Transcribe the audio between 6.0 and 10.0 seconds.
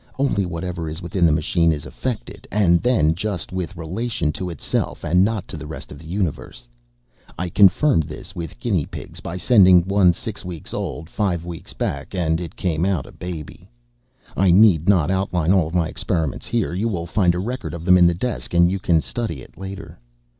Universe. "I confirmed this with guinea pigs by sending